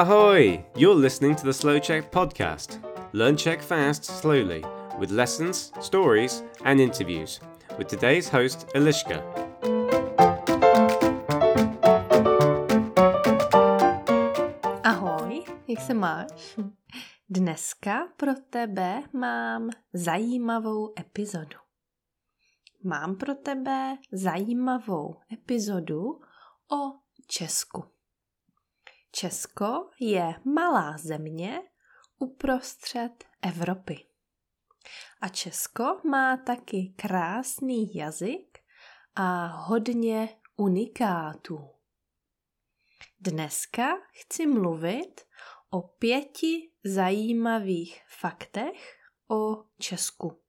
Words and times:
Ahoy! 0.00 0.64
You're 0.76 0.94
listening 0.94 1.36
to 1.36 1.44
the 1.44 1.52
Slow 1.52 1.78
Check 1.78 2.10
podcast. 2.10 2.78
Learn 3.12 3.36
Czech 3.36 3.60
fast, 3.60 4.04
slowly, 4.04 4.64
with 4.98 5.10
lessons, 5.10 5.72
stories, 5.78 6.42
and 6.64 6.80
interviews. 6.80 7.38
With 7.76 7.88
today's 7.88 8.26
host, 8.26 8.66
Eliška. 8.74 9.20
Ahoj, 14.84 15.44
jak 15.68 15.80
se 15.80 15.94
máš? 15.94 16.58
Dneska 17.28 18.08
pro 18.16 18.32
tebe 18.50 19.02
mám 19.12 19.70
zajímavou 19.92 20.92
epizodu. 21.00 21.58
Mám 22.84 23.16
pro 23.16 23.34
tebe 23.34 23.96
zajímavou 24.12 25.16
epizodu 25.32 26.20
o 26.72 26.92
Česku. 27.26 27.99
Česko 29.12 29.90
je 30.00 30.34
malá 30.44 30.98
země 30.98 31.62
uprostřed 32.18 33.24
Evropy. 33.42 34.06
A 35.20 35.28
Česko 35.28 36.00
má 36.04 36.36
taky 36.36 36.94
krásný 36.96 37.94
jazyk 37.94 38.58
a 39.14 39.46
hodně 39.46 40.28
unikátů. 40.56 41.70
Dneska 43.20 43.86
chci 44.12 44.46
mluvit 44.46 45.20
o 45.70 45.80
pěti 45.82 46.72
zajímavých 46.84 48.02
faktech 48.08 48.96
o 49.28 49.64
Česku 49.78 50.42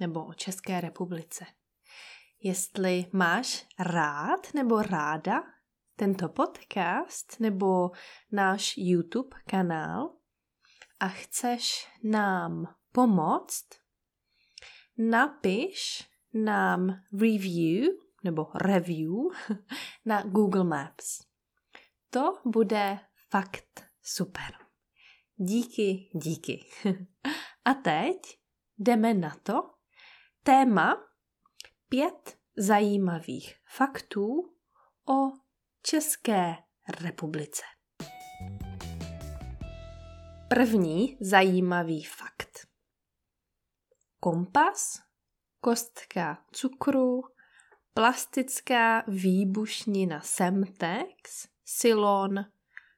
nebo 0.00 0.26
o 0.26 0.34
České 0.34 0.80
republice. 0.80 1.46
Jestli 2.42 3.06
máš 3.12 3.66
rád 3.78 4.54
nebo 4.54 4.82
ráda 4.82 5.42
tento 6.00 6.28
podcast 6.28 7.40
nebo 7.40 7.90
náš 8.32 8.74
YouTube 8.76 9.36
kanál 9.46 10.16
a 11.00 11.08
chceš 11.08 11.88
nám 12.04 12.74
pomoct, 12.92 13.68
napiš 14.98 16.08
nám 16.34 16.88
review 17.12 17.92
nebo 18.24 18.46
review 18.54 19.12
na 20.04 20.22
Google 20.22 20.64
Maps. 20.64 21.20
To 22.10 22.40
bude 22.44 22.98
fakt 23.30 23.84
super. 24.02 24.52
Díky, 25.36 26.10
díky. 26.14 26.64
A 27.64 27.74
teď 27.74 28.16
jdeme 28.78 29.14
na 29.14 29.36
to. 29.42 29.70
Téma 30.42 30.96
pět 31.88 32.38
zajímavých 32.56 33.54
faktů 33.76 34.56
o 35.08 35.49
České 35.82 36.56
republice. 37.00 37.62
První 40.48 41.16
zajímavý 41.20 42.04
fakt. 42.04 42.66
Kompas, 44.20 45.02
kostka 45.60 46.44
cukru, 46.52 47.22
plastická 47.94 49.04
výbušnina 49.08 50.20
Semtex, 50.20 51.48
silon, 51.64 52.44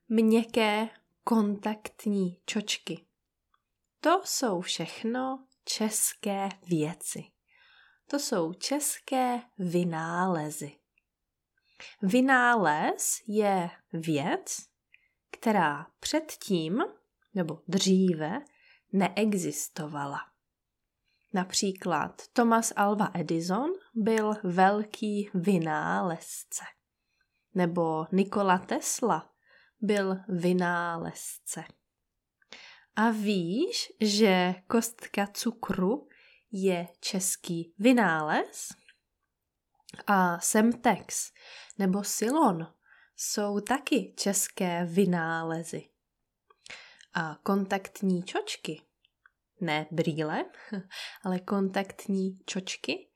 měkké 0.09 0.89
kontaktní 1.25 2.41
čočky. 2.47 3.07
To 4.01 4.23
jsou 4.25 4.61
všechno 4.61 5.47
české 5.65 6.49
věci. 6.67 7.25
To 8.11 8.19
jsou 8.19 8.53
české 8.53 9.43
vynálezy. 9.59 10.82
Vynález 12.03 13.23
je 13.29 13.71
věc, 13.93 14.57
která 15.31 15.87
předtím 16.01 16.85
nebo 17.35 17.63
dříve 17.69 18.41
neexistovala. 18.93 20.19
Například 21.33 22.23
Thomas 22.33 22.73
Alva 22.77 23.11
Edison 23.15 23.71
byl 23.95 24.35
velký 24.43 25.31
vynálezce. 25.35 26.65
Nebo 27.55 28.07
Nikola 28.13 28.59
Tesla 28.59 29.31
byl 29.81 30.17
vynálezce. 30.29 31.65
A 32.97 33.11
víš, 33.11 33.93
že 34.01 34.55
kostka 34.67 35.27
cukru 35.27 36.09
je 36.53 36.89
český 37.01 37.75
vynález? 37.79 38.69
A 40.07 40.41
Semtex 40.41 41.33
nebo 41.79 42.05
Silon 42.05 42.75
jsou 43.17 43.61
taky 43.61 44.15
české 44.17 44.85
vynálezy. 44.85 45.89
A 47.15 47.35
kontaktní 47.43 48.23
čočky, 48.23 48.83
ne 49.61 49.87
brýle, 49.91 50.45
ale 51.25 51.41
kontaktní 51.41 52.39
čočky, 52.47 53.11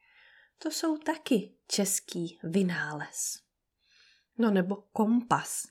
to 0.58 0.70
jsou 0.70 0.98
taky 0.98 1.54
český 1.68 2.38
vynález. 2.42 3.42
No 4.38 4.50
nebo 4.50 4.76
kompas 4.76 5.62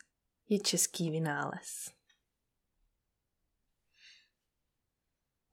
je 0.50 0.60
český 0.60 1.12
vynález. 1.12 1.92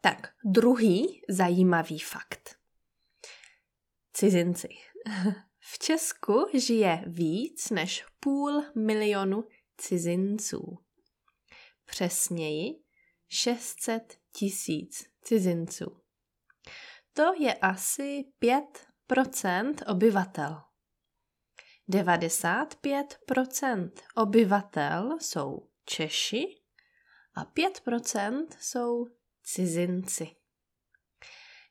Tak, 0.00 0.34
druhý 0.44 1.22
zajímavý 1.28 1.98
fakt. 1.98 2.58
Cizinci. 4.12 4.68
V 5.64 5.78
Česku 5.78 6.46
žije 6.54 7.04
víc 7.06 7.70
než 7.70 8.04
půl 8.20 8.62
milionu 8.76 9.44
cizinců. 9.76 10.78
Přesněji 11.84 12.82
600 13.28 14.18
tisíc 14.32 15.04
cizinců. 15.22 16.00
To 17.12 17.32
je 17.38 17.54
asi 17.54 18.24
5% 18.42 19.92
obyvatel. 19.92 20.62
95% 21.90 23.90
obyvatel 24.16 25.18
jsou 25.20 25.68
Češi 25.84 26.44
a 27.34 27.44
5% 27.44 28.46
jsou 28.60 29.06
cizinci. 29.42 30.36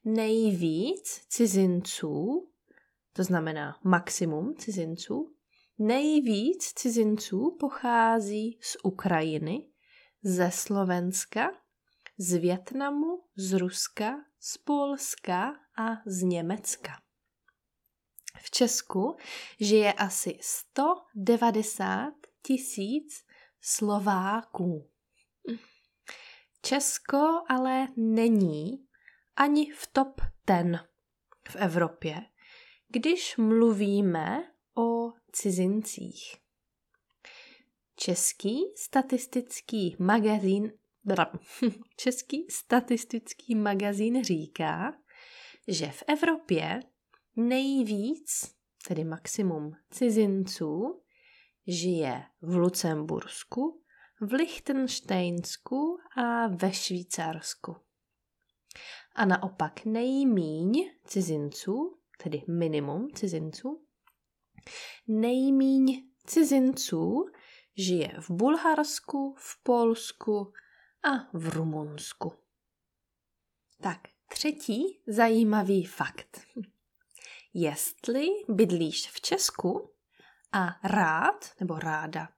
Nejvíc 0.05 1.25
cizinců 1.27 2.50
to 3.13 3.23
znamená 3.23 3.79
maximum 3.83 4.55
cizinců. 4.55 5.35
Nejvíc 5.77 6.73
cizinců 6.73 7.57
pochází 7.59 8.59
z 8.61 8.77
Ukrajiny, 8.83 9.67
ze 10.23 10.51
Slovenska, 10.51 11.51
z 12.17 12.33
Větnamu, 12.33 13.23
z 13.35 13.53
Ruska, 13.53 14.15
z 14.39 14.57
Polska 14.57 15.53
a 15.77 16.01
z 16.05 16.23
Německa. 16.23 16.91
V 18.41 18.51
Česku 18.51 19.17
žije 19.59 19.93
asi 19.93 20.37
190 20.41 22.13
tisíc 22.43 23.25
Slováků. 23.61 24.89
Česko 26.61 27.43
ale 27.49 27.87
není 27.97 28.87
ani 29.35 29.71
v 29.71 29.87
top 29.87 30.21
ten 30.45 30.79
v 31.49 31.55
Evropě, 31.55 32.21
když 32.91 33.37
mluvíme 33.37 34.51
o 34.77 35.11
cizincích. 35.31 36.37
Český 37.95 38.59
statistický 38.75 39.95
magazín 39.99 40.71
Český 41.97 42.47
statistický 42.49 43.55
magazín 43.55 44.23
říká, 44.23 44.93
že 45.67 45.87
v 45.87 46.03
Evropě 46.07 46.79
nejvíc, 47.35 48.55
tedy 48.87 49.03
maximum 49.03 49.71
cizinců, 49.91 51.01
žije 51.67 52.23
v 52.41 52.55
Lucembursku, 52.55 53.83
v 54.21 54.33
Lichtensteinsku 54.33 55.97
a 56.17 56.47
ve 56.47 56.73
Švýcarsku. 56.73 57.75
A 59.15 59.25
naopak 59.25 59.85
nejmíň 59.85 60.91
cizinců 61.05 62.00
tedy 62.23 62.43
minimum 62.47 63.11
cizinců. 63.13 63.85
Nejmíň 65.07 66.09
cizinců 66.25 67.25
žije 67.77 68.17
v 68.19 68.31
Bulharsku, 68.31 69.35
v 69.37 69.63
Polsku 69.63 70.53
a 71.03 71.37
v 71.37 71.49
Rumunsku. 71.49 72.33
Tak, 73.81 73.99
třetí 74.29 75.01
zajímavý 75.07 75.85
fakt. 75.85 76.41
Jestli 77.53 78.27
bydlíš 78.49 79.11
v 79.11 79.21
Česku 79.21 79.93
a 80.51 80.87
rád 80.87 81.53
nebo 81.59 81.79
ráda 81.79 82.29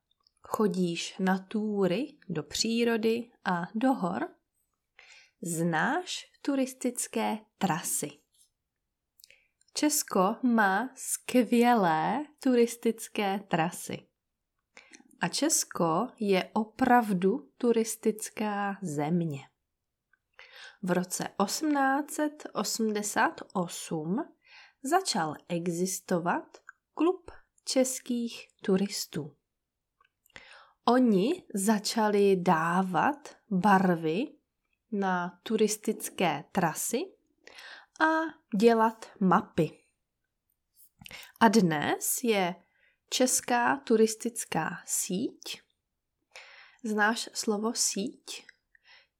chodíš 0.47 1.15
na 1.19 1.39
túry 1.39 2.07
do 2.29 2.43
přírody 2.43 3.31
a 3.45 3.61
do 3.75 3.93
hor, 3.93 4.27
znáš 5.41 6.25
turistické 6.41 7.37
trasy. 7.57 8.22
Česko 9.75 10.35
má 10.43 10.89
skvělé 10.95 12.25
turistické 12.39 13.39
trasy. 13.47 14.07
A 15.21 15.27
Česko 15.27 16.07
je 16.19 16.49
opravdu 16.53 17.49
turistická 17.57 18.77
země. 18.81 19.39
V 20.83 20.91
roce 20.91 21.27
1888 21.45 24.33
začal 24.83 25.35
existovat 25.49 26.57
klub 26.93 27.31
českých 27.65 28.47
turistů. 28.63 29.35
Oni 30.85 31.43
začali 31.53 32.35
dávat 32.35 33.35
barvy 33.49 34.27
na 34.91 35.39
turistické 35.43 36.43
trasy 36.51 37.13
a 37.99 38.21
dělat 38.57 39.11
mapy. 39.19 39.79
A 41.39 41.47
dnes 41.47 42.23
je 42.23 42.55
Česká 43.09 43.77
turistická 43.77 44.81
síť. 44.85 45.61
Znáš 46.83 47.29
slovo 47.33 47.73
síť? 47.73 48.45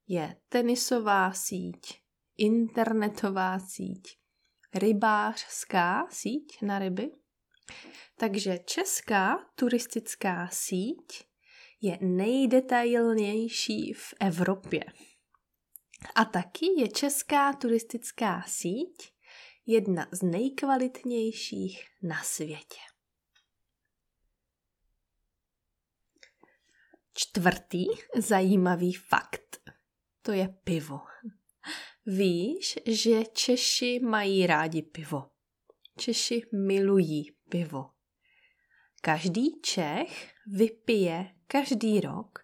Je 0.08 0.36
tenisová 0.50 1.32
síť, 1.34 2.02
internetová 2.38 3.60
síť, 3.60 4.18
rybářská 4.74 6.08
síť 6.10 6.62
na 6.62 6.80
ryby. 6.80 7.12
Takže 8.18 8.58
Česká 8.58 9.38
turistická 9.56 10.48
síť 10.52 11.24
je 11.82 11.98
nejdetailnější 12.02 13.94
v 13.94 14.14
Evropě. 14.20 14.84
A 16.16 16.26
taky 16.26 16.82
je 16.82 16.88
Česká 16.88 17.54
turistická 17.54 18.44
síť 18.48 19.14
jedna 19.66 20.08
z 20.12 20.22
nejkvalitnějších 20.22 21.88
na 22.02 22.24
světě. 22.24 22.80
Čtvrtý 27.14 27.86
zajímavý 28.16 28.94
fakt. 28.94 29.72
To 30.22 30.32
je 30.32 30.48
pivo. 30.64 31.00
Víš, 32.06 32.80
že 32.86 33.26
Češi 33.26 34.00
mají 34.00 34.48
rádi 34.48 34.82
pivo. 34.82 35.30
Češi 35.98 36.42
milují 36.52 37.32
pivo. 37.50 37.90
Každý 39.02 39.62
Čech 39.62 40.34
vypije 40.48 41.36
každý 41.48 42.00
rok 42.00 42.40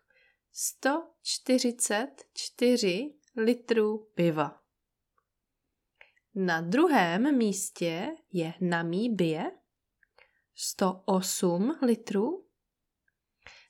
144 0.52 3.19
litrů 3.40 3.98
piva. 3.98 4.62
Na 6.36 6.62
druhém 6.62 7.38
místě 7.38 8.08
je 8.32 8.54
Namíbie 8.62 9.52
108 10.56 11.80
litrů. 11.82 12.46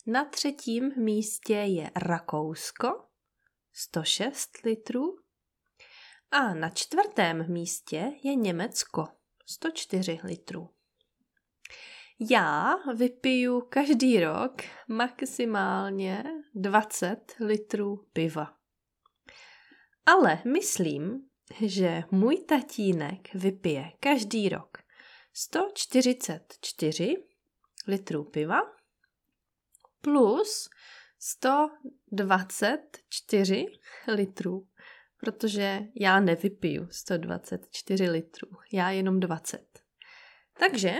Na 0.07 0.25
třetím 0.25 0.91
místě 1.03 1.53
je 1.53 1.91
Rakousko 1.95 2.87
106 3.73 4.49
litrů. 4.63 5.17
A 6.31 6.53
na 6.53 6.69
čtvrtém 6.69 7.53
místě 7.53 8.11
je 8.23 8.35
Německo 8.35 9.07
104 9.45 10.19
litrů. 10.23 10.69
Já 12.31 12.75
vypiju 12.95 13.61
každý 13.61 14.19
rok 14.19 14.61
maximálně 14.87 16.23
20 16.55 17.35
litrů 17.39 18.07
piva. 18.13 18.58
Ale 20.09 20.41
myslím, 20.45 21.29
že 21.65 22.03
můj 22.11 22.37
tatínek 22.37 23.33
vypije 23.33 23.91
každý 23.99 24.49
rok 24.49 24.77
144 25.33 27.23
litrů 27.87 28.23
piva 28.23 28.61
plus 30.01 30.69
124 31.19 33.65
litrů, 34.07 34.67
protože 35.17 35.79
já 35.95 36.19
nevypiju 36.19 36.87
124 36.91 38.09
litrů, 38.09 38.49
já 38.73 38.89
jenom 38.89 39.19
20. 39.19 39.79
Takže 40.59 40.95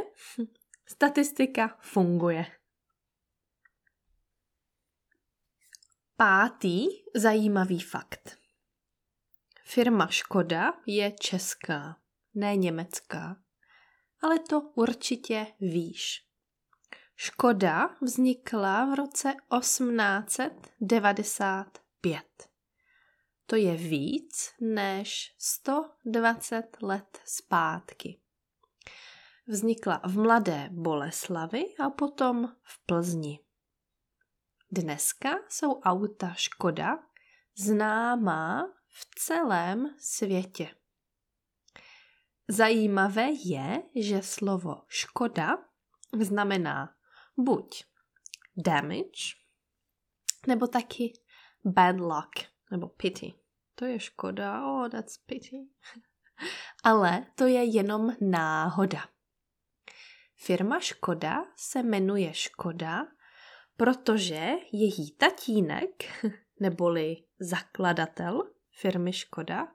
statistika 0.87 1.77
funguje. 1.81 2.45
Pátý 6.15 6.87
zajímavý 7.15 7.79
fakt. 7.79 8.38
Firma 9.71 10.07
Škoda 10.07 10.73
je 10.85 11.11
česká, 11.11 11.97
ne 12.33 12.55
německá, 12.55 13.37
ale 14.21 14.39
to 14.39 14.61
určitě 14.61 15.47
víš. 15.59 16.25
Škoda 17.15 17.95
vznikla 18.01 18.85
v 18.85 18.95
roce 18.95 19.33
1895. 19.59 22.49
To 23.45 23.55
je 23.55 23.75
víc 23.75 24.53
než 24.61 25.35
120 25.37 26.77
let 26.81 27.19
zpátky. 27.25 28.21
Vznikla 29.47 30.01
v 30.05 30.17
Mladé 30.17 30.69
Boleslavi 30.71 31.65
a 31.79 31.89
potom 31.89 32.55
v 32.63 32.85
Plzni. 32.85 33.39
Dneska 34.71 35.29
jsou 35.49 35.79
auta 35.79 36.33
Škoda 36.33 36.99
známá 37.57 38.78
v 38.89 39.05
celém 39.15 39.95
světě. 39.99 40.75
Zajímavé 42.47 43.27
je, 43.45 43.83
že 43.95 44.21
slovo 44.21 44.81
škoda 44.87 45.57
znamená 46.19 46.95
buď 47.37 47.83
damage, 48.57 49.35
nebo 50.47 50.67
taky 50.67 51.13
bad 51.65 51.95
luck, 51.99 52.39
nebo 52.71 52.87
pity. 52.87 53.33
To 53.75 53.85
je 53.85 53.99
škoda, 53.99 54.65
oh, 54.65 54.89
that's 54.89 55.17
pity. 55.17 55.57
Ale 56.83 57.25
to 57.35 57.45
je 57.45 57.63
jenom 57.63 58.15
náhoda. 58.21 59.09
Firma 60.35 60.79
Škoda 60.79 61.45
se 61.55 61.83
jmenuje 61.83 62.33
Škoda, 62.33 63.07
protože 63.77 64.51
její 64.71 65.11
tatínek, 65.11 66.23
neboli 66.59 67.15
zakladatel 67.39 68.41
firmy 68.81 69.13
Škoda, 69.13 69.67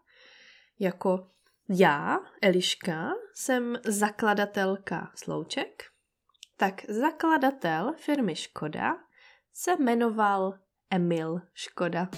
jako 0.78 1.30
já, 1.68 2.18
Eliška, 2.42 3.10
jsem 3.34 3.78
zakladatelka 3.84 5.12
Slouček, 5.14 5.82
tak 6.56 6.90
zakladatel 6.90 7.92
firmy 7.96 8.36
Škoda 8.36 8.94
se 9.52 9.76
jmenoval 9.76 10.54
Emil 10.90 11.40
Škoda. 11.54 12.08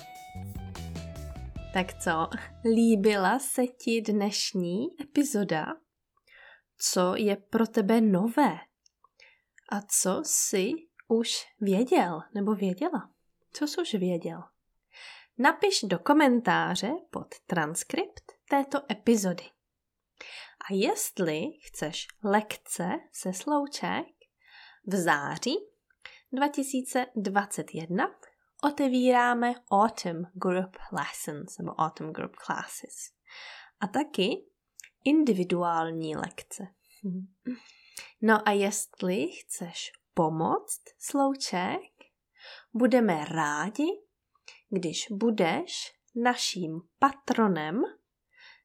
Tak 1.73 2.03
co, 2.03 2.29
líbila 2.75 3.39
se 3.39 3.67
ti 3.67 4.01
dnešní 4.01 4.87
epizoda? 5.01 5.67
Co 6.79 7.15
je 7.17 7.37
pro 7.37 7.67
tebe 7.67 8.01
nové? 8.01 8.59
A 9.69 9.81
co 9.81 10.23
jsi 10.25 10.73
už 11.09 11.31
věděl 11.61 12.23
nebo 12.35 12.55
věděla? 12.55 13.11
Co 13.53 13.67
jsi 13.67 13.81
už 13.81 13.95
věděl? 13.95 14.43
Napiš 15.39 15.81
do 15.83 15.99
komentáře 15.99 16.93
pod 17.11 17.27
transkript 17.47 18.33
této 18.51 18.79
epizody. 18.93 19.45
A 20.71 20.73
jestli 20.73 21.43
chceš 21.67 22.07
lekce 22.25 22.91
se 23.13 23.33
slouček, 23.33 24.07
v 24.87 24.95
září 24.95 25.57
2021 26.33 28.15
otevíráme 28.65 29.55
Autumn 29.71 30.23
Group 30.35 30.77
Lessons 30.93 31.59
nebo 31.59 31.73
Autumn 31.73 32.13
Group 32.13 32.37
Classes 32.37 33.11
a 33.81 33.87
taky 33.87 34.45
individuální 35.05 36.17
lekce. 36.17 36.67
No 38.23 38.49
a 38.49 38.51
jestli 38.51 39.29
chceš 39.29 39.93
pomoct 40.15 40.83
slouček, 40.99 41.81
budeme 42.73 43.25
rádi, 43.25 43.87
když 44.71 45.07
budeš 45.11 45.93
naším 46.15 46.81
patronem 46.99 47.83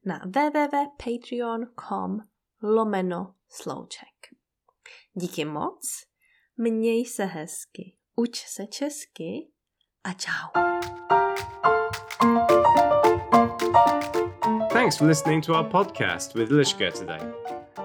na 0.05 0.21
www.patreon.com 0.25 2.17
lomeno 2.63 3.35
slouček. 3.49 4.07
Díky 5.13 5.45
moc, 5.45 5.89
měj 6.57 7.05
se 7.05 7.25
hezky, 7.25 7.95
uč 8.15 8.45
se 8.47 8.67
česky 8.67 9.51
a 10.03 10.13
čau. 10.13 10.51
Thanks 14.73 14.97
for 14.97 15.07
listening 15.07 15.45
to 15.45 15.53
our 15.53 15.63
podcast 15.63 16.33
with 16.33 16.51
Lishka 16.51 16.91
today. 16.91 17.19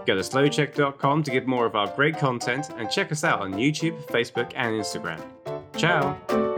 Go 0.07 0.15
to 0.15 0.23
slowcheck.com 0.23 1.23
to 1.25 1.31
get 1.31 1.47
more 1.47 1.67
of 1.67 1.75
our 1.75 1.89
great 1.97 2.19
content 2.19 2.71
and 2.79 2.91
check 2.91 3.13
us 3.13 3.25
out 3.25 3.41
on 3.41 3.53
YouTube, 3.53 4.01
Facebook, 4.07 4.53
and 4.55 4.75
Instagram. 4.75 5.21
Ciao! 5.77 6.56